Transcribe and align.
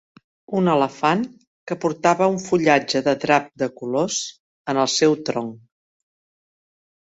un 0.59 0.69
elefant 0.75 1.19
que 1.71 1.77
portava 1.83 2.29
un 2.35 2.39
fullatge 2.45 3.01
de 3.09 3.13
drap 3.25 3.51
de 3.65 3.69
colors 3.83 4.17
en 4.75 4.81
el 4.85 4.91
seu 4.95 5.15
tronc. 5.31 5.55